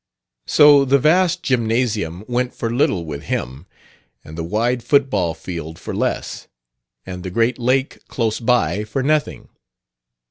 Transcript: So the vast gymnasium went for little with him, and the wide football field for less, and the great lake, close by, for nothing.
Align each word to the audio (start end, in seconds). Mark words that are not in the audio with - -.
So 0.47 0.83
the 0.83 0.97
vast 0.97 1.43
gymnasium 1.43 2.25
went 2.27 2.55
for 2.55 2.73
little 2.73 3.05
with 3.05 3.21
him, 3.25 3.67
and 4.25 4.35
the 4.35 4.43
wide 4.43 4.81
football 4.81 5.35
field 5.35 5.77
for 5.77 5.93
less, 5.93 6.47
and 7.05 7.21
the 7.21 7.29
great 7.29 7.59
lake, 7.59 8.07
close 8.07 8.39
by, 8.39 8.83
for 8.83 9.03
nothing. 9.03 9.49